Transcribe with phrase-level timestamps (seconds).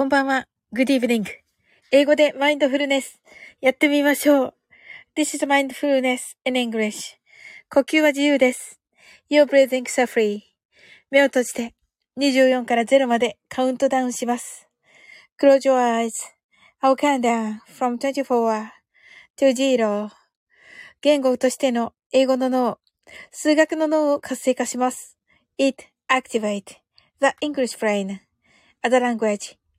[0.00, 0.46] こんばんは。
[0.72, 1.26] Good evening.
[1.90, 3.20] 英語でマインドフルネス。
[3.60, 4.54] やってみましょう。
[5.14, 7.18] This is mindfulness in English.
[7.70, 8.80] 呼吸は自由です。
[9.28, 10.40] Your breathing are free.
[11.10, 11.74] 目を閉じて
[12.16, 14.70] 24から0までカウントダウンします。
[15.38, 16.12] Close your eyes.
[16.82, 18.68] I'll count down from 24
[19.36, 20.08] to 0.
[21.02, 22.78] 言語としての英語の脳、
[23.32, 25.18] 数学の脳を活性化します。
[25.58, 26.76] It activate
[27.20, 28.20] the English brain,
[28.82, 29.59] other language,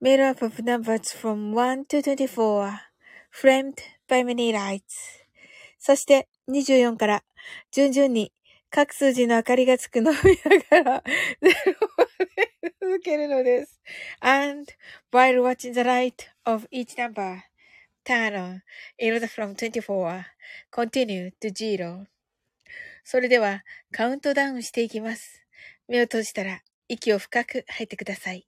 [0.00, 2.80] made up of numbers from 1 to 24
[3.30, 5.24] framed by many lights
[5.78, 7.24] そして24から
[7.70, 8.32] 順々に
[8.70, 11.02] 各数字の明かりがつくのを見ながら
[11.42, 11.52] 0
[11.96, 12.04] ま
[12.36, 13.80] で続けるのです。
[14.20, 14.70] And
[15.12, 16.14] while watching the light
[16.44, 17.42] of each number
[18.04, 18.60] turn on
[18.98, 20.24] in order from 24
[20.70, 22.06] continue to 0
[23.04, 25.46] それではカウントダウンしていきます。
[25.88, 28.47] 目を閉じたら息を深く吐いてください。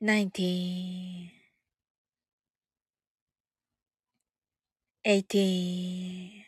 [0.00, 1.30] nineteen,
[5.04, 6.44] eighteen,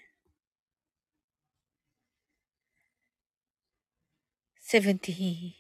[4.61, 5.55] seventeen,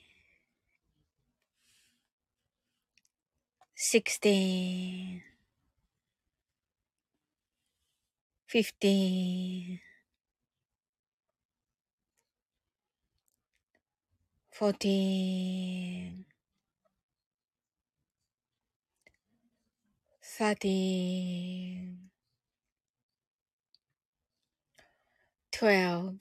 [3.74, 5.22] sixteen,
[8.46, 9.80] fifteen,
[14.50, 16.27] fourteen,
[20.38, 22.10] thirteen,
[25.52, 26.18] twelve,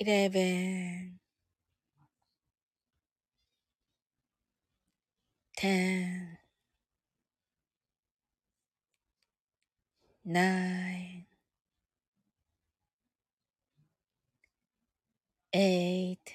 [0.00, 1.18] eleven,
[5.56, 6.38] ten,
[10.24, 11.26] nine,
[15.54, 16.34] eight,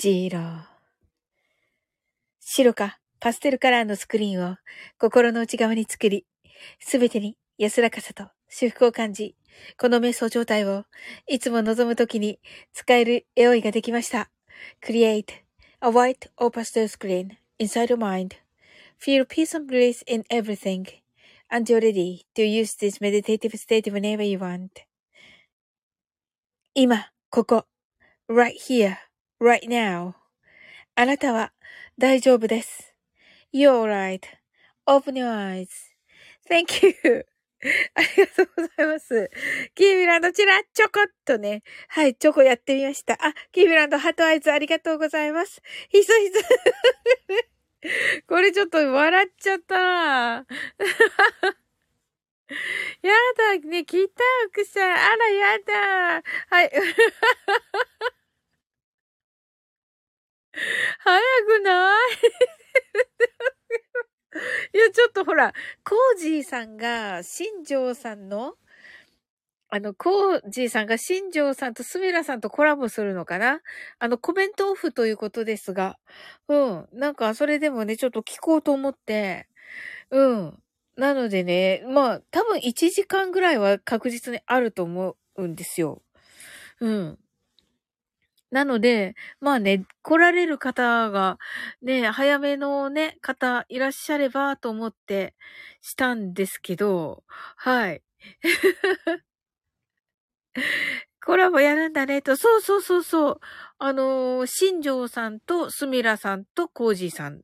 [0.00, 0.60] ジーロー。
[2.38, 4.56] 白かパステルカラーのスクリーンを
[4.96, 6.24] 心の内側に作り、
[6.78, 9.34] すべてに安らかさと修復を感じ、
[9.76, 10.84] この瞑想状態を
[11.26, 12.38] いつも望むときに
[12.72, 14.30] 使える絵いができました。
[14.86, 15.24] Create
[15.80, 20.86] a white or pastel screen inside your mind.Feel peace and bliss in everything.
[21.50, 24.68] And you're ready to use this meditative state whenever you want.
[26.74, 27.66] 今、ここ、
[28.28, 29.07] right here.
[29.40, 30.14] Right now.
[30.94, 31.52] あなたは
[31.98, 32.94] 大丈夫です。
[33.52, 33.84] You're
[34.86, 37.26] right.Open your eyes.Thank you.
[37.94, 39.30] ありがとうございます。
[39.74, 41.62] キーミランド、チラちょこっとね。
[41.88, 43.14] はい、チョコやってみました。
[43.14, 45.60] あ、キーミランド、ハートアイズありがとうございます。
[45.88, 46.40] ひそひそ。
[48.28, 50.46] これちょっと笑っちゃったな
[53.02, 54.00] やだ、ね、北
[54.46, 54.92] 奥さん。
[54.92, 56.22] あら、やだ。
[56.48, 56.70] はい。
[61.00, 61.98] 早くない？
[64.74, 65.52] いや、ちょっとほら、
[65.84, 68.54] コージーさんが、新庄さんの、
[69.70, 73.60] あの、コージーさんが新庄さんとスミラさんとコラボするのかな？
[73.98, 75.98] あの、コメントオフということですが、
[76.48, 76.88] うん。
[76.92, 79.48] なんか、それでもね、ちょっと聞こうと思って、
[80.10, 80.58] うん。
[80.96, 86.02] なのでね、まあ、多分1時間ぐらいは確実にあると思うんですよ。
[86.80, 87.18] うん。
[88.50, 91.38] なので、まあね、来られる方が、
[91.82, 95.34] ね、早めのね、方いらっしゃればと思って
[95.82, 97.24] したんですけど、
[97.56, 98.02] はい。
[101.24, 103.40] コラボやるんだねと、そうそうそうそう。
[103.78, 107.42] あのー、新庄さんとスミラさんとコージーさん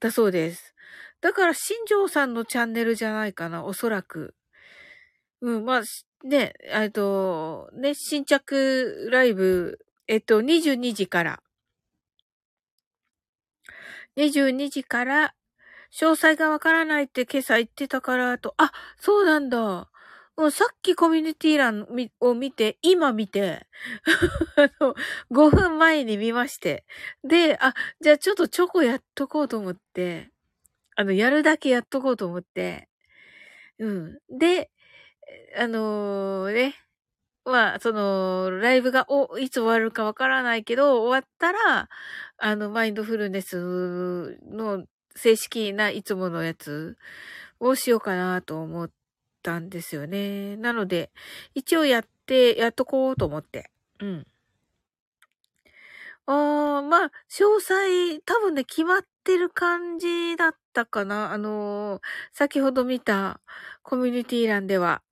[0.00, 0.74] だそうです。
[1.20, 4.34] だから新庄さんのチャンネルじゃないかな、おそらく。
[5.40, 5.82] うん、まあ、
[6.26, 9.78] ね、えっと、ね、新着ライブ、
[10.08, 11.42] えっと、22時から、
[14.16, 15.34] 22時から、
[15.92, 19.90] 詳細がわからないって今朝言ってたからと、あ、そうなんだ。
[20.36, 21.86] もうさっきコミュニティ欄
[22.20, 23.66] を見て、今見て、
[24.56, 24.94] あの、
[25.30, 26.84] 5分前に見まして。
[27.24, 30.30] で、あ、じゃあちょっとチョコやっとこうと思って、
[30.96, 32.88] あの、やるだけやっとこうと思って、
[33.78, 34.18] うん。
[34.30, 34.70] で、
[35.58, 36.76] あのー、ね、
[37.48, 41.88] まあ、その、ライブが、お、いつ終わるかわからないけど、終わったら、
[42.36, 44.84] あの、マインドフルネスの
[45.16, 46.96] 正式ないつものやつ
[47.60, 48.90] をしようかなと思っ
[49.42, 50.56] たんですよね。
[50.58, 51.10] なので、
[51.54, 53.70] 一応やって、やっとこうと思って。
[54.00, 54.26] うん。
[56.26, 61.32] ああ、まあ、詳細、多分ね、決まってる感じだったかな。
[61.32, 62.00] あのー、
[62.32, 63.40] 先ほど見た
[63.82, 65.02] コミュニティ欄では。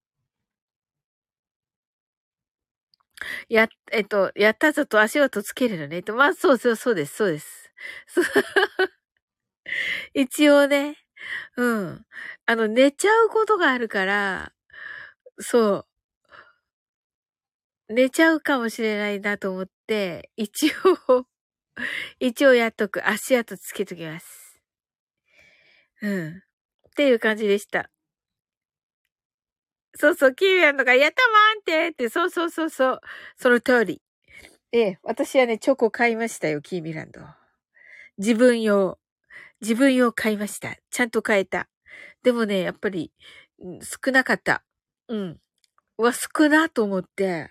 [3.48, 6.02] や、 えっと、やったぞと足音つけるのね。
[6.02, 7.72] と、まあ、そうそう、そうです、そうです。
[10.14, 10.96] 一応ね、
[11.56, 12.06] うん。
[12.46, 14.52] あの、寝ちゃうことがあるから、
[15.40, 15.86] そう。
[17.88, 20.72] 寝ちゃうかもしれないなと思って、一
[21.08, 21.26] 応
[22.20, 23.06] 一応やっとく。
[23.08, 24.60] 足跡つけときます。
[26.02, 26.28] うん。
[26.38, 26.40] っ
[26.96, 27.90] ていう感じでした。
[29.96, 33.00] そうそう、キーミランドが、やったまんてって、そうそうそうそう。
[33.36, 34.02] その通り。
[34.72, 37.20] ええ、私はね、チョコ買いましたよ、キーミランド。
[38.18, 38.98] 自分用。
[39.60, 40.76] 自分用買いました。
[40.90, 41.68] ちゃんと買えた。
[42.22, 43.12] でもね、やっぱり、
[43.82, 44.64] 少なかった。
[45.08, 45.40] うん。
[45.98, 47.50] うわ、少なと思って。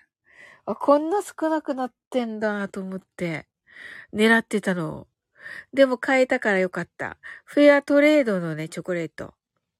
[0.66, 3.48] あ、こんな少なくなってんだと思って。
[4.12, 5.08] 狙ってたの。
[5.72, 7.18] でも買えたからよかった。
[7.44, 9.34] フェアトレードのね、チョコレート。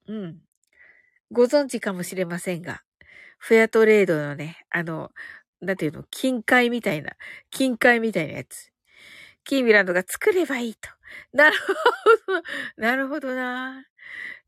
[0.08, 0.45] うん。
[1.32, 2.82] ご存知かもしれませんが、
[3.38, 5.10] フェアトレードのね、あの、
[5.60, 7.12] なんていうの、金塊みたいな、
[7.50, 8.70] 金塊みたいなやつ。
[9.44, 10.90] キーミランドが作ればいいと。
[11.32, 12.42] なるほど。
[12.76, 13.84] なるほどな。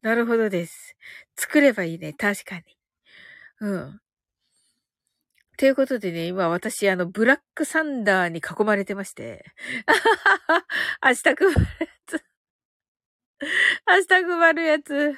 [0.02, 0.96] なるほどです。
[1.36, 2.14] 作ればいいね。
[2.14, 2.64] 確かに。
[3.60, 4.00] うん。
[5.58, 9.44] ということでね、今私、あの、ブラックサンダーに囲まれてまして。
[11.04, 11.46] 明日配る
[11.80, 12.27] やつ。
[13.86, 15.16] 明日配るやつ。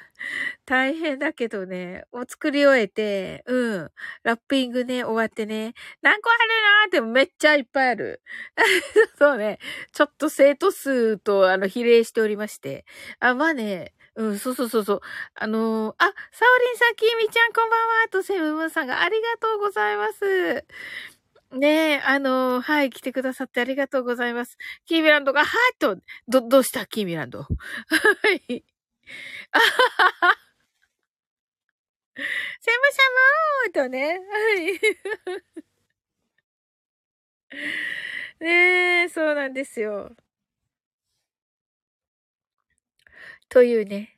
[0.66, 3.90] 大変だけどね、を作り終えて、うん。
[4.22, 8.22] ラッピングね、終わってね、何個あるなーってめっちゃいっぱいある。
[9.18, 9.58] そうね。
[9.92, 12.84] ちょっと生徒数と、あの、比例しておりまして。
[13.20, 15.00] あ、まあね、うん、そうそうそうそう。
[15.34, 18.08] あのー、あ、サオリンさん、キーミちゃん、こんばんは。
[18.10, 20.66] と、セブムーンさんがありがとうございます。
[21.52, 24.56] ねえ、あのー、はい、来てくださってありがとうございます。
[24.86, 26.86] キーミランドが、はーっと、ど、どうした？
[26.86, 27.40] キーミランド。
[27.42, 27.46] は
[28.48, 28.64] い。
[29.52, 29.64] あは
[30.20, 30.36] はは。
[32.62, 34.18] セムシャムーとね。
[34.18, 34.80] はい。
[38.40, 40.14] ねえ、そうなんですよ。
[43.50, 44.16] というね。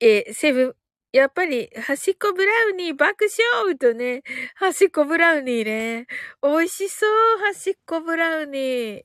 [0.00, 0.74] えー、セブン、
[1.16, 3.26] やっぱり、端っこブラウニー爆
[3.64, 4.22] 笑とね、
[4.54, 6.06] 端っこブラウニーね。
[6.42, 9.04] 美味しそう、端っこブラウニー。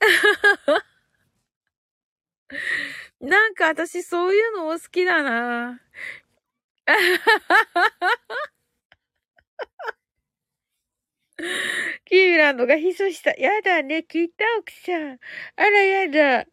[3.20, 5.80] なんか私そういうのも好きだな。
[6.86, 7.00] あはは
[7.74, 8.30] はは
[12.04, 13.30] キーランドがひそした。
[13.34, 15.18] やだね、聞いた奥さん。
[15.56, 16.46] あらやだ。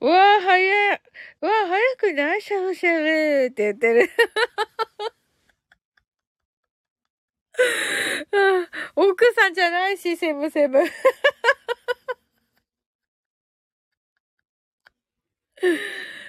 [0.00, 1.00] わあ、早い。
[1.40, 2.42] わあ、早くない？
[2.42, 4.10] しゃぶしゃぶって言ってる。
[8.96, 10.78] 奥さんじゃないし、セブセブ。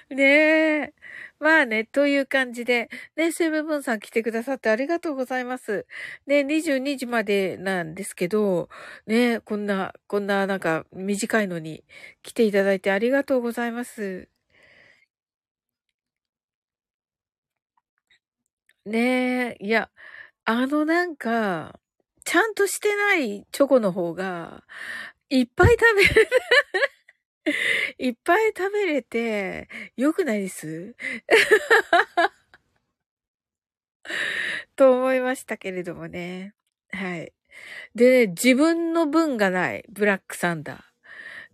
[0.09, 0.93] ねえ。
[1.39, 5.85] まあね、という感じで、ね、セブブンさん来てくださってありがとうございます。
[6.27, 8.67] ね、22時までなんですけど、
[9.07, 11.85] ね、こんな、こんななんか短いのに
[12.23, 14.27] 来ていただいてありがとうございます。
[18.85, 19.89] ねえ、いや、
[20.45, 21.79] あのなんか、
[22.25, 24.63] ちゃんとしてないチョコの方が、
[25.29, 26.29] いっぱい食べる。
[27.97, 30.95] いっぱい食べれて、良くないです？
[34.75, 36.53] と思いましたけれどもね。
[36.91, 37.33] はい。
[37.95, 39.83] でね、自分の分がない。
[39.89, 40.81] ブラックサンダー。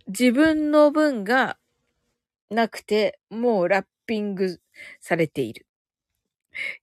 [0.08, 1.58] 自分の分が
[2.50, 4.60] なくて、もうラッピング
[5.00, 5.66] されている。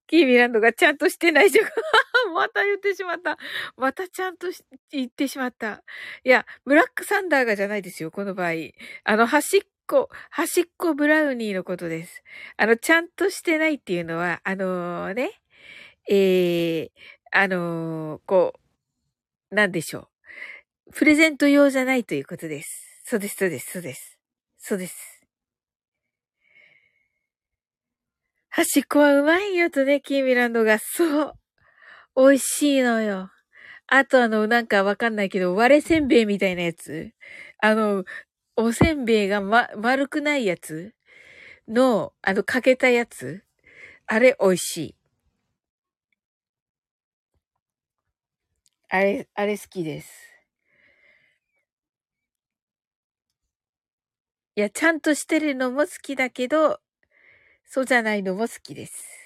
[0.07, 1.65] キーミランドがちゃんとしてないじゃん。
[2.34, 3.38] また言ってしまった。
[3.78, 4.48] またちゃんと
[4.92, 5.84] 言ってしまった。
[6.24, 8.52] いや、ブラックサンダーがじゃないですよ、この場合。
[9.04, 12.24] あの、端っこ、端っこブラウニーのことです。
[12.58, 15.32] あの、ちゃんとしてないっていうのは、あのー、ね、
[16.10, 16.90] えー、
[17.32, 18.54] あのー、こ
[19.52, 20.10] う、なんでしょ
[20.88, 20.94] う。
[20.94, 23.02] プレゼント用じゃないということです。
[23.06, 24.20] そうです、そうです、そうです。
[24.58, 25.13] そうです。
[28.50, 30.78] 端っこはうまいよとね、キーミランドが。
[30.80, 31.34] そう。
[32.15, 33.32] 美味しいのよ。
[33.88, 37.12] あとあの、なんかわかんないけど、割れせんべいみたいなやつ。
[37.60, 38.05] あの、
[38.58, 40.93] おせんべいがま、丸くないやつ？
[41.67, 43.43] の、あの、かけたやつ？
[44.08, 44.96] あれ、美味しい。
[48.89, 50.34] あれ、あれ好きです。
[54.55, 56.79] いや、ちゃんとしてるのも好きだけど、
[57.65, 59.23] そうじゃないのも好きです。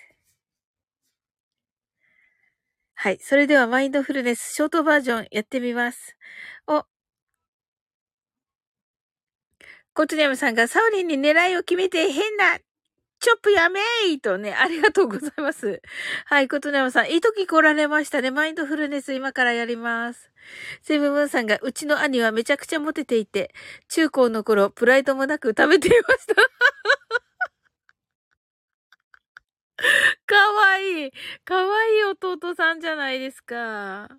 [2.99, 3.19] はい。
[3.21, 6.17] それではマインドフルネスショートバージョンやってみます。
[6.65, 6.83] お。
[9.93, 12.57] コトニャムさんがサウリンに狙いを決めて変な
[13.19, 15.81] チョップやめーとね、ありがとうございます。
[16.25, 18.31] はい、ことねまさん、いい時来られましたね。
[18.31, 20.31] マインドフルネス今からやります。
[20.81, 23.53] セブンムーンさんが、うちの兄はめちゃくちゃモテていて、
[23.89, 26.35] 中高の頃、プライドもなく食べていました。
[30.25, 31.11] かわいい。
[31.45, 34.09] かわいい弟さんじゃないですか。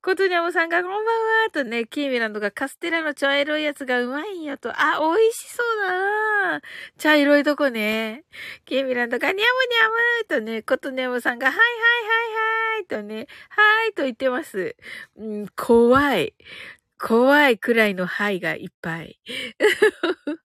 [0.00, 1.04] ことにゃもさんがこんばんは
[1.52, 4.70] とね、キーミランドがカステラの茶色いやつがうまいんやと。
[4.70, 6.62] あ、美味しそうだな
[6.98, 8.24] 茶色いとこね。
[8.64, 14.76] キーミランドがにゃむにゃむとね、ことにゃもさんがはいはいはいはいとね、はいと言ってます。
[15.16, 16.34] うん、怖い。
[16.98, 19.20] 怖いくらいのはいがいっぱい。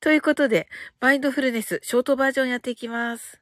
[0.00, 0.68] ということで、
[1.00, 3.41] マインドフルネス、ショートバージョンやっていきます。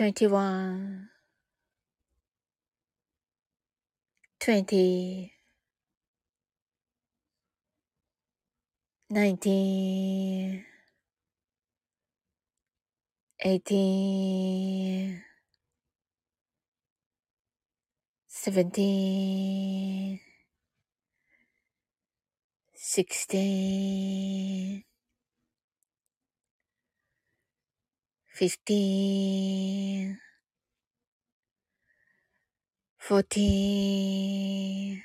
[0.00, 1.10] 21
[4.38, 5.30] 20
[9.10, 10.64] 19
[13.44, 15.22] 18
[18.26, 20.20] 17
[22.74, 24.89] 16
[28.40, 30.18] fifteen,
[32.98, 35.02] fourteen,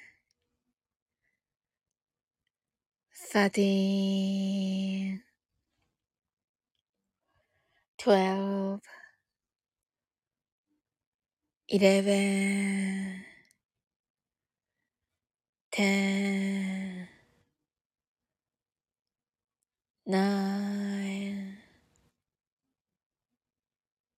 [3.33, 5.23] thirteen,
[7.99, 8.81] twelve,
[11.69, 13.25] eleven,
[15.71, 17.07] ten,
[20.07, 21.44] nine,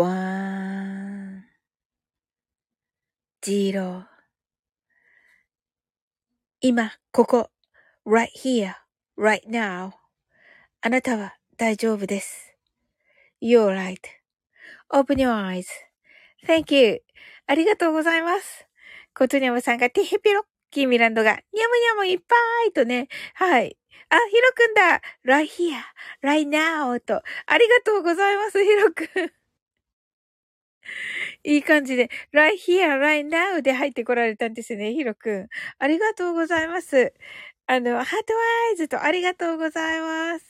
[0.00, 1.44] one,
[3.42, 4.04] zero
[6.62, 7.50] 今、ここ、
[8.06, 8.72] right here,
[9.18, 9.92] right now
[10.80, 12.56] あなたは大丈夫です。
[13.42, 13.68] You're
[14.90, 15.66] right.Open your eyes.
[16.46, 17.02] Thank you.
[17.46, 18.66] ありがとうございます。
[19.14, 20.44] コツニャムさんがテヘペロッ。
[20.70, 22.36] キーミランドが、ニャムニャムいっぱ
[22.68, 23.08] いとね。
[23.34, 23.76] はい。
[24.08, 25.82] あ、ヒロくんだ !right here,
[26.22, 27.22] right now と。
[27.46, 29.39] ありがとうございます、ヒロくん。
[31.44, 35.48] いい感じで、right here, right now で入ってこられたんですね、ヒロくん。
[35.78, 37.12] ありがとうございます。
[37.66, 40.44] あの、ハートワイズとありがとうございます。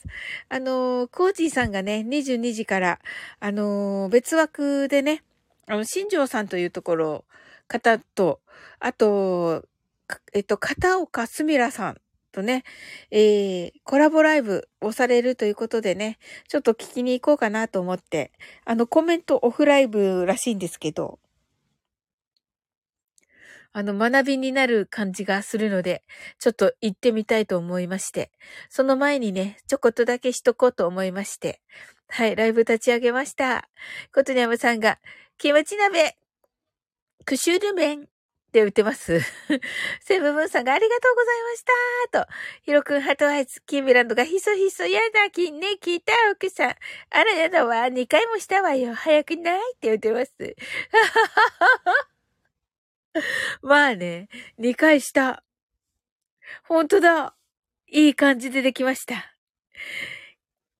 [0.49, 2.99] あの、コージーさんがね、22時から、
[3.39, 5.23] あの、別枠でね、
[5.67, 7.25] あの、新庄さんというところ、
[7.67, 8.41] 方と、
[8.79, 9.65] あと、
[10.33, 12.63] えっと、片岡すみらさんとね、
[13.11, 18.31] えー、コラボライブをされるということでね、ちょっと聞きに行こうかなと思って、
[18.65, 21.19] あの、コメントオフライブらしいんですけど、
[23.73, 26.03] あの、学びになる感じがするので、
[26.39, 28.31] ちょっと行ってみたいと思いまして、
[28.69, 31.61] その前にね、ちょこっとだけしとこうと思いまして、
[32.09, 33.69] はい、ライブ立ち上げました。
[34.13, 34.99] ことにゃむさんが、
[35.37, 36.17] キムチ鍋、
[37.23, 38.07] クシュルメン、
[38.51, 39.21] って言ってます。
[40.01, 41.63] セブブンさんがありがとうございまし
[42.11, 42.33] たと。
[42.63, 46.75] ヒロくんハートアイズ、キンビランドがひそひそやだ、きんね、聞いた奥さん。
[47.11, 48.93] あらやだわ、2回もしたわよ。
[48.93, 50.33] 早くないって言ってます。
[53.63, 54.27] まあね、
[54.59, 55.45] 2回した。
[56.63, 57.33] ほんとだ。
[57.87, 59.33] いい感じでできました。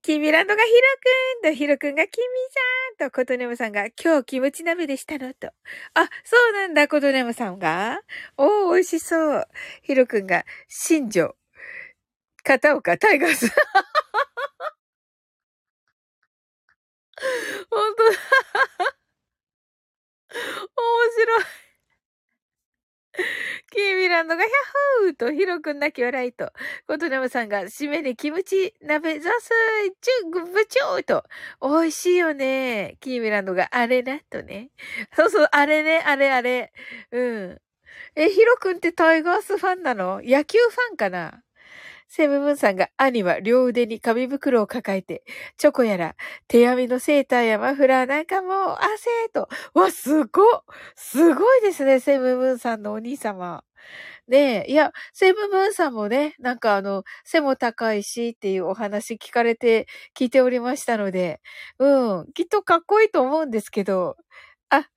[0.03, 0.77] キミランドがヒロ
[1.43, 2.25] くんと、ヒロくんがキミ
[2.97, 5.47] さんと、コトネムさんが今日キムチ鍋でしたのと。
[5.93, 7.99] あ、そうなんだ、コトネムさんが。
[8.35, 9.47] おー、美味しそう。
[9.83, 11.35] ヒロくんが、新庄。
[12.43, 13.45] 片岡タイガース。
[17.69, 18.17] 本当だ。
[20.31, 21.70] 面白い。
[23.71, 24.51] キーミランドがヒャ
[25.03, 26.51] ッホーとヒロくん泣き笑いと、
[26.87, 29.49] コトナムさんが締めにキムチ鍋ザス
[30.01, 31.23] チュグブチョーと、
[31.61, 32.97] 美味しいよね。
[32.99, 34.69] キーミランドがあれなとね。
[35.15, 36.71] そうそう、あれね、あれあれ。
[37.11, 37.61] うん。
[38.15, 40.21] え、ヒロ君ってタイガースファンなの？
[40.23, 41.43] 野球ファンかな？
[42.13, 45.23] セムムンさんが兄は両腕に紙袋を抱えて、
[45.57, 46.15] チョコやら
[46.49, 49.47] 手編みのセーターやマフラーなんかも汗と。
[49.73, 50.41] わ、すご
[50.95, 53.63] すごいですね、セムムンさんのお兄様。
[54.27, 61.41] ねえ、いや、セムムンさんもね、なんかあの、背も高いしっていうお話聞かれて、聞いておりましたので、
[61.79, 64.17] うん、きっとかっこいいと思うんですけど、
[64.69, 64.87] あ、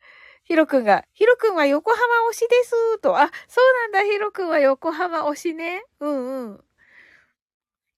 [0.44, 3.18] ヒロくんが、ヒロくんは横浜推しですと。
[3.20, 5.84] あ、そうなんだ、ヒロくんは横浜推しね。
[6.00, 6.63] うんうん。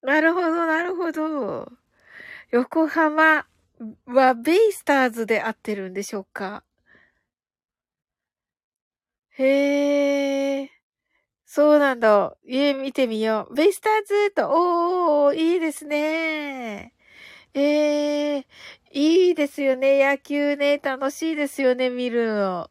[0.06, 1.68] なるほど、なるほど。
[2.52, 3.46] 横浜
[4.06, 6.64] はベイスターズで合ってるんでしょうか？
[9.30, 10.70] へえ。
[11.46, 12.36] そうなんだ。
[12.46, 13.54] 家見てみよう。
[13.54, 16.94] ベイスターズと、おー、いいですね。
[17.54, 18.46] ええ
[18.92, 20.04] いいですよね。
[20.08, 22.70] 野球ね、楽しいですよね、見るの。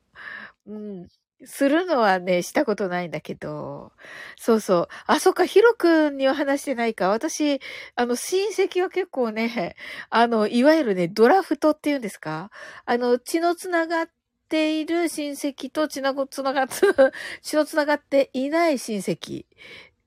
[0.68, 1.08] うん。
[1.46, 3.92] するのはね、したことないんだけど。
[4.38, 4.88] そうそう。
[5.08, 7.10] あ、そっか、ヒロ君には話してないか。
[7.10, 7.60] 私、
[7.96, 9.76] あの、親戚は結構ね、
[10.10, 12.52] あの、いわゆるね、ドラフトっていうんですか？
[12.86, 14.10] あの、血のつながっ
[14.50, 16.68] ている親戚と血のつながっ、
[17.42, 19.46] 血のつながっていない親戚。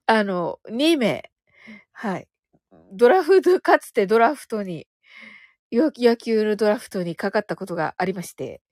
[0.07, 1.31] あの、2名。
[1.93, 2.29] はい。
[2.93, 4.87] ドラフト、かつてドラフトに、
[5.73, 8.63] 野球のドラフトにかかったことがありまして。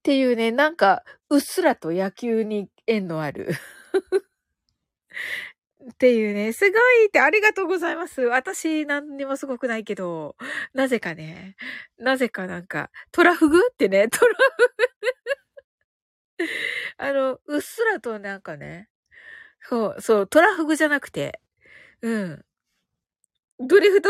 [0.00, 3.50] っていうね、なんか、うっすらと野球に縁のある
[5.92, 8.20] っていうね、すごいってありがとうございます。
[8.22, 10.36] 私何にもすごくないけど、
[10.74, 11.56] なぜかね、
[11.98, 14.38] なぜかなんか、トラフグってね、 トラフ
[14.76, 14.80] グ
[16.98, 18.88] あの、うっすらとなんかね、
[19.62, 21.40] そう、そう、トラフグじゃなくて、
[22.02, 22.44] うん。
[23.58, 24.08] ドリフト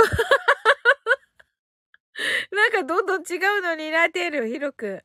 [2.52, 4.96] なんかどんどん違うのになってる、ヒロくん。
[4.96, 5.02] あ、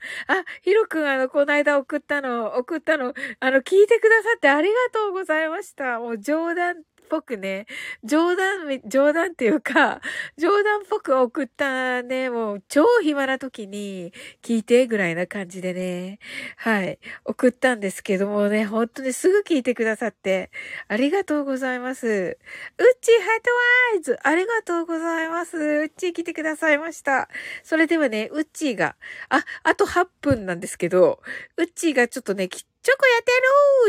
[0.61, 5.99] ヒロくん、あの、こないだ送ったの、送ったの、あの、聞いてくださってありがとうございました。
[5.99, 7.65] もう冗談ぽくね、
[8.03, 10.01] 冗談、冗談っていうか、
[10.37, 16.19] 冗談っぽく送ったね、もう超暇な時に聞いてぐらいな感じでね、
[16.57, 20.51] はい、送ったんですけどもね、本当にすぐ聞いてくださって、
[20.87, 22.07] ありがとうございます。
[22.07, 23.51] うっちーハート
[23.93, 25.57] ワイズありがとうございます。
[25.57, 27.29] うっちー来てくださいました。
[27.63, 28.95] それではね、うっちーが、
[29.29, 31.21] あ、あと8分なんですけど、
[31.57, 32.47] うっちーがちょっとね、
[32.85, 33.23] チョコやっ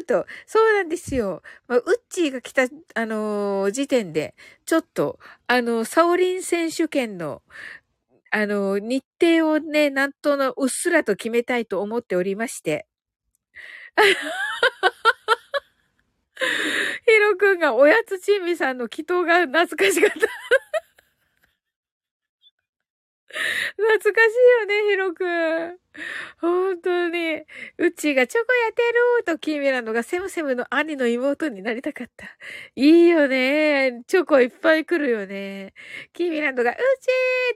[0.06, 1.42] てるーと、そうなんですよ。
[1.68, 2.62] まあ、ウッチーが来た、
[2.94, 7.42] あのー、時点で、ちょっと、あの、サオリン選手権の、
[8.30, 12.86] あの、日程をね、なんとの、うっすらと決めたいと思っておりまして。
[17.06, 20.26] ヒロくんがおやつチーミさんの祈祷が懐かしかった
[23.76, 25.78] 懐かしいよね、ヒロくん。
[26.40, 27.42] 本当に。
[27.78, 28.82] うちがチョコやって
[29.20, 32.26] るとキーミランドがセムセムの兄の妹になりたかった。
[32.74, 34.02] いいよね。
[34.06, 35.74] チョコいっぱい来るよね。
[36.12, 36.78] キーミランドがうち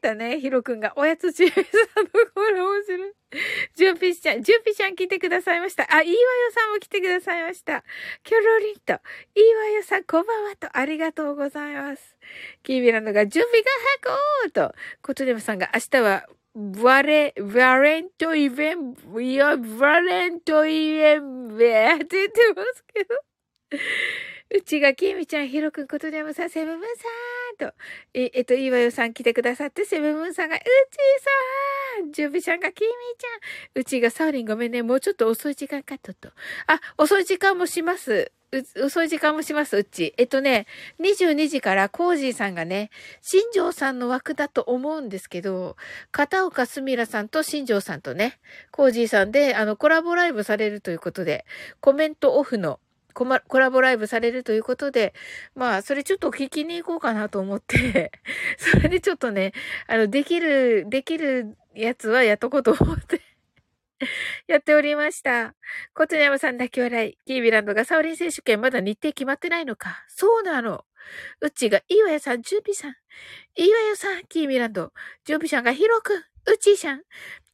[0.07, 2.60] ーとね、ヒロくんがおやつちえさんのころ。
[3.91, 5.87] ュンピちゃん、ジュンピちゃん来てくださいました。
[5.89, 6.19] あ、いいわよ
[6.53, 7.85] さんも来てくださいました。
[8.23, 8.95] キョロリンと、
[9.35, 12.17] いいわよさん、こんばんはと、ありがとうございます。
[12.63, 13.71] キーミランドが準備が
[14.05, 23.15] 早くと、コトネムさんが明日はバレ、バレントイベン、いや、バレントイベント、って言ってますけど。
[24.53, 26.81] うちが、きみちゃん、ひろくん、ことでもさ、セブブン
[27.59, 27.77] さんと、
[28.15, 30.63] え、えっと、いわよさん来てくださって、セブブンさんが、うち
[32.01, 36.29] さん、準備ちゃんが、きみちゃん、うちが、サウリンごめんね、もうちょっと遅い時間かとと。
[36.67, 38.33] あ、遅い時間もします。
[38.53, 40.15] う、遅い時間もします、うち。
[40.17, 40.67] えっとね、
[41.01, 45.77] 22時からコージーさんがね、新庄さんの枠だと思うんですけど、
[46.11, 48.39] 片岡すみらさんと新庄さんとね、
[48.71, 51.45] コージーさんで、あの、コラボライブされるということで、
[51.81, 52.81] コメントオフの
[53.13, 55.15] コマ、コラボライブされるということで、
[55.55, 58.13] まあ、それちょっと聞きに行こうかなと思って
[58.57, 59.53] それでちょっとね、
[59.87, 63.21] あの、できる、できるやつはやっとこうと思って
[64.47, 65.55] やっておりました。
[65.95, 67.19] コツネヤマさん泣き笑い。
[67.27, 70.05] キービランドがサオリン選手権まだ日程決まってないのか。
[70.09, 70.85] そうなの。
[71.41, 72.95] うちが、いいわよさん、ジュビさん。
[73.57, 74.93] いいわよさん、キービランド。
[75.25, 76.15] ジュビさんが広く。
[76.47, 77.03] うちーさん。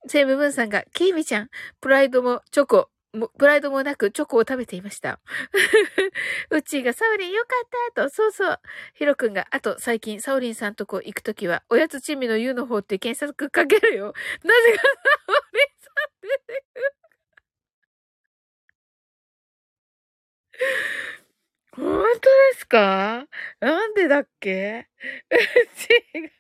[0.09, 1.51] セイムブンさんが、キーミちゃん。
[1.81, 2.91] プライドもチョコ。
[3.39, 5.21] プライドもなくチョコを食べていました。
[6.51, 7.49] うちがサオリンよか
[7.89, 8.61] ったと、そうそう。
[8.95, 14.13] ヒロくんが、あと最近サオリンさんとこ行くときは、おやつチミの U の方って検索かけるよ。
[14.45, 14.89] なぜかサ
[15.29, 15.67] オリン
[16.23, 16.95] 出てくる。
[21.73, 22.21] 本当
[22.55, 23.27] ですか
[23.61, 24.89] なんでだっけ
[25.31, 25.37] う
[25.77, 25.89] ち、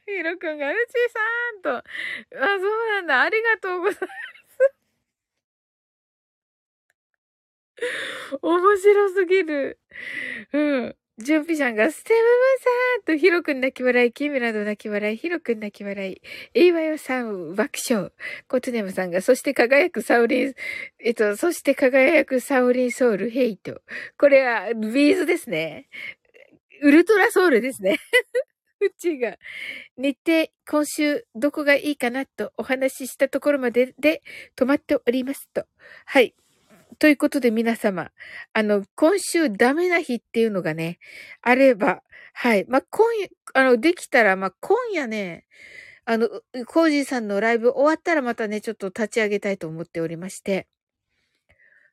[0.06, 1.76] ひろくんが、うちさんと。
[1.78, 1.82] あ、
[2.32, 3.20] そうなんだ。
[3.22, 4.35] ありがとうございます。
[8.42, 9.78] 面白すぎる。
[10.52, 10.96] うん。
[11.18, 12.26] ジュンピさんが、ステムム
[12.58, 16.20] さんと、ヒロくん泣き笑い、キムラの泣き笑い、ヒロくん泣き笑い、
[16.52, 18.10] エイワヨさん爆笑、
[18.48, 20.54] コトネムさんが、そして輝くサウリン、
[20.98, 23.80] えっと、そして輝くサウリンソウル、ヘイト。
[24.18, 25.88] これは、ビーズですね。
[26.82, 27.96] ウルトラソウルですね。
[28.80, 29.38] うちが、
[29.96, 34.22] 日程、今週、どこがいいかなとお話ししたところまでで
[34.54, 35.64] 止まっておりますと。
[36.04, 36.34] はい。
[36.98, 38.10] ということで皆様、
[38.52, 40.98] あの、今週ダメな日っていうのがね、
[41.42, 42.64] あれば、はい。
[42.68, 45.46] まあ、今夜、あの、できたら、まあ、今夜ね、
[46.04, 46.28] あの、
[46.66, 50.68] コージーさんのライブ終わったらまたね、ちょっと立ち上げたいと思っておりまして、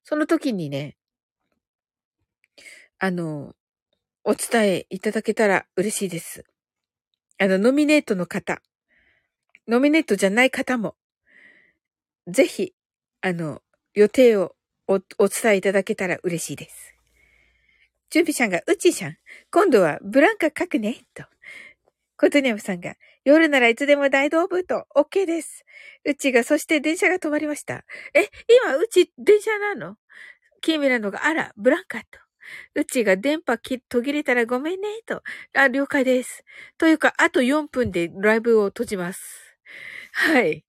[0.03, 0.97] その時にね、
[2.99, 3.55] あの、
[4.23, 6.45] お伝えいただけたら嬉しいです。
[7.39, 8.61] あの、ノミネートの方、
[9.67, 10.95] ノミネートじゃない方も、
[12.27, 12.73] ぜひ、
[13.21, 13.61] あの、
[13.93, 14.55] 予定を
[14.87, 16.95] お、お伝えいただけたら嬉しいです。
[18.09, 19.17] 準備ちゃんが、うちさん、
[19.51, 21.23] 今度はブランカ書くね、と。
[22.15, 25.65] コトニャムさんが、夜ならいつでも大道部と、OK です。
[26.05, 27.85] うちが、そして電車が止まりました。
[28.13, 28.29] え、
[28.63, 29.97] 今、うち、電車なの？
[30.61, 32.05] キーミラのが、あら、ブランカと。
[32.75, 35.23] うちが電波途切れたらごめんね、と。
[35.53, 36.43] あ、了解です。
[36.77, 39.57] というか、あと4分でライブを閉じます。
[40.11, 40.63] はい。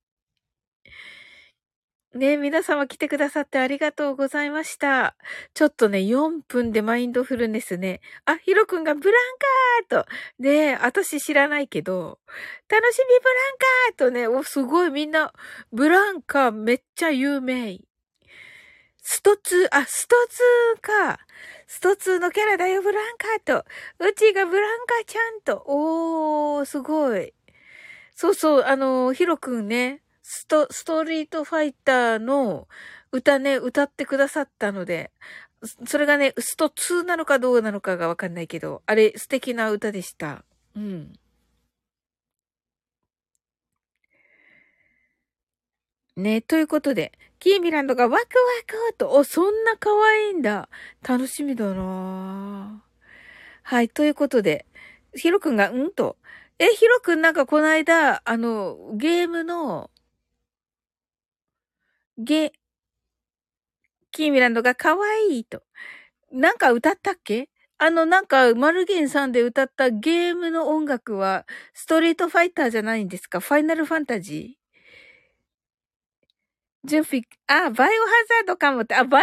[2.14, 5.16] ね皆様来てくださってありがとうございました。
[5.54, 8.00] ちょっとね、4分でマインドフルネスね。
[8.24, 9.18] あ、ヒロくんがブラ
[9.88, 10.08] ンカーと。
[10.38, 12.18] ね私知らないけど、
[12.68, 15.32] 楽しみブランカーとね、お、すごいみんな、
[15.72, 17.78] ブランカーめっちゃ有名。
[19.02, 21.20] ストツー、あ、ストツーか。
[21.66, 23.66] ストツーのキャラだよ、ブランカーと。
[23.98, 25.62] うちがブランカーちゃんと。
[25.66, 27.34] おー、すごい。
[28.14, 30.03] そうそう、あの、ヒロくんね。
[30.24, 32.66] スト、ストリートファイターの
[33.12, 35.12] 歌ね、歌ってくださったので、
[35.86, 40.44] それがね、スト2なのかどうなのかがわかんないけど、あれ素敵な歌でした。
[40.74, 41.12] うん。
[46.16, 48.24] ね、ということで、キーミランドがワクワ
[48.90, 50.68] クと、お、そんな可愛いんだ。
[51.06, 52.82] 楽しみだな
[53.62, 54.64] はい、ということで、
[55.14, 56.16] ヒロくんが、うんと、
[56.58, 59.90] え、ヒロくんなんかこの間、あの、ゲームの、
[62.18, 62.52] ゲ、
[64.12, 65.62] キーミランドが可愛いと。
[66.32, 67.48] なんか歌ったっけ？
[67.78, 73.40] あの、なんか、マルゲンさんで歌ったゲームの音楽は、ストリートファイターじゃないんですか？
[73.40, 76.88] ファイナルファンタジー？
[76.88, 78.08] 準備、あ、バイオハ
[78.40, 79.22] ザードかもって、あ、バイ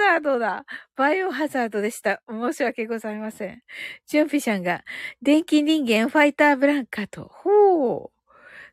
[0.00, 0.64] オハザードだ。
[0.96, 2.22] バイオハザードでした。
[2.28, 3.62] 申し訳ございません。
[4.08, 4.82] 準備ちゃんが、
[5.20, 7.28] 電気人間ファイターブランカと。
[7.30, 8.10] ほう。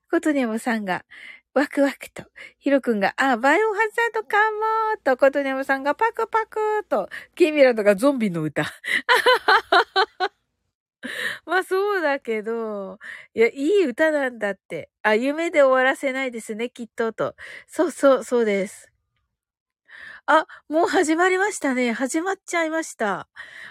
[0.09, 1.03] ことにゃむさんが、
[1.55, 2.23] ワクワクと、
[2.59, 3.79] ヒロくんが、あ、バイオハ
[4.13, 8.63] ザードかもと、ことにゃむさんがパクパクと、キミランドがゾンビの歌。
[11.45, 12.99] まあそうだけど、
[13.33, 14.89] いや、いい歌なんだって。
[15.03, 17.35] あ、夢で終わらせないですね、きっと、と。
[17.67, 18.91] そうそう、そうです。
[20.27, 21.91] あ、もう始まりましたね。
[21.91, 23.27] 始まっちゃいました。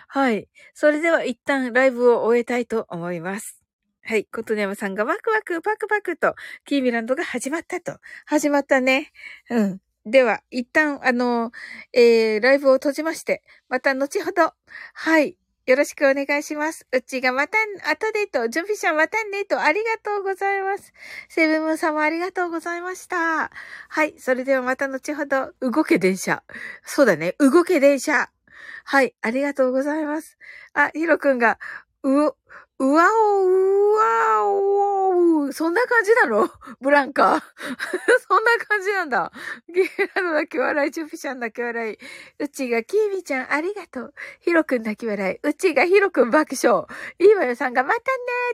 [0.08, 0.48] はい。
[0.74, 3.67] それでは一旦ライブを終えたいと思います。
[4.08, 4.24] はい。
[4.24, 7.98] ことねまさんがワクワクパクパクと、キーミランドが始まったと。
[8.24, 9.12] 始まったね。
[9.50, 9.80] うん。
[10.06, 11.52] では、一旦、あの、
[11.92, 14.54] えー、ライブを閉じまして、また後ほど、
[14.94, 15.36] はい。
[15.66, 16.86] よろしくお願いします。
[16.90, 20.94] うちがまた、後でと、準備者またねと、ありがとうございます。
[21.28, 23.50] セブンムーン様ありがとうございました。
[23.90, 24.14] はい。
[24.16, 26.42] それではまた後ほど、動け電車。
[26.82, 27.34] そうだね。
[27.38, 28.30] 動け電車。
[28.84, 29.14] はい。
[29.20, 30.38] ありがとうございます。
[30.72, 31.58] あ、ヒロくんが、
[32.02, 32.36] うお、
[32.80, 36.48] うわお、うわお、そんな感じなの
[36.80, 37.42] ブランカ。
[38.28, 39.32] そんな感じなんだ。
[39.68, 41.98] ゲーラの泣き笑い、ジュピシャン泣き笑い。
[42.38, 44.14] うちがキーミちゃんありがとう。
[44.40, 45.38] ヒロくん泣き笑い。
[45.42, 46.84] うちがヒロくん爆笑。
[47.18, 48.02] いいわよさんがまたね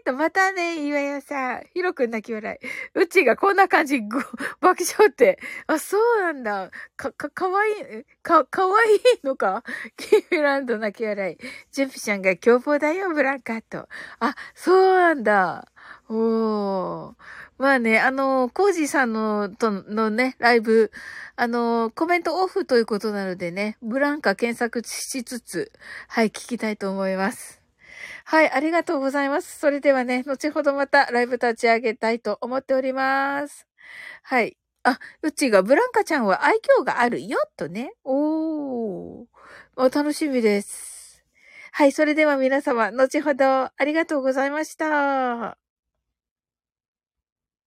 [0.03, 1.63] ーと、またねいいわよさん。
[1.75, 2.99] ヒロくん泣き笑い。
[2.99, 4.25] うちがこんな感じ、爆
[4.63, 5.39] 笑って。
[5.67, 6.71] あ、そうなんだ。
[6.97, 7.75] か、か、かわいい、
[8.23, 9.65] か、かわいいのか
[9.99, 11.37] キーミランド泣き笑い。
[11.73, 13.87] ジュピシャンが凶暴だよ、ブランカと。
[14.21, 15.69] あ、そうなんだ。
[16.09, 17.15] おー。
[17.59, 20.91] まあね、あの、コージーさんの、とのね、ライブ、
[21.37, 25.73] あの、コメントオフということなのでね、ブランカ検索しつつ、
[26.09, 27.63] はい、聞きたいと思います。
[28.25, 29.59] はい、ありがとうございます。
[29.59, 33.67] それではね、後ほどまたライブ立ち上げたいと思っております。
[34.23, 34.57] はい。
[34.83, 37.93] あ、うちがブランカちゃんは愛嬌があるよ、とね。
[38.05, 39.27] おー。
[39.77, 40.94] 楽しみです。
[41.77, 45.64] はい、それでは皆様、後ほどありがとうございました。